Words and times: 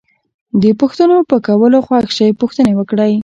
د 0.61 0.63
پوښتنو 0.79 1.17
په 1.29 1.37
کولو 1.47 1.79
خوښ 1.85 2.07
شئ 2.17 2.29
پوښتنې 2.41 2.73
وکړئ. 2.75 3.13